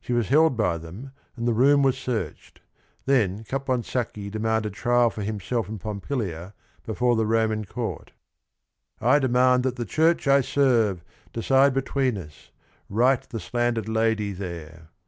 She 0.00 0.12
was 0.12 0.28
held 0.28 0.56
by 0.56 0.78
them, 0.78 1.10
and 1.36 1.48
the 1.48 1.52
room 1.52 1.82
was 1.82 1.98
searched. 1.98 2.60
Then 3.06 3.42
Caponsacchi 3.42 4.30
demanded 4.30 4.72
trial 4.72 5.10
for 5.10 5.22
himself 5.22 5.68
and 5.68 5.80
Pompilia 5.80 6.54
before 6.86 7.16
the 7.16 7.26
Roman 7.26 7.64
court: 7.64 8.12
"I 9.00 9.18
demand 9.18 9.64
that 9.64 9.74
the 9.74 9.84
Church 9.84 10.28
I 10.28 10.42
serve, 10.42 11.02
decide 11.32 11.74
Between 11.74 12.16
us, 12.16 12.52
right 12.88 13.20
the 13.22 13.40
slandered 13.40 13.88
lady 13.88 14.30
there. 14.32 14.90